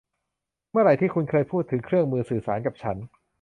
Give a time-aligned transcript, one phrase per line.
[0.71, 2.97] เมื่อไหร่ที่คุณเคยพูดถึงเครื่องมือสื่อสารกับฉัน